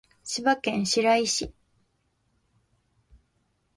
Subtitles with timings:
[0.23, 1.53] 千葉県白井市